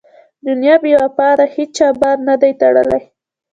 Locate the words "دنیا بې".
0.47-0.91